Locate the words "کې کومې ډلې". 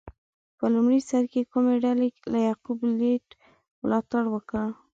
1.31-2.07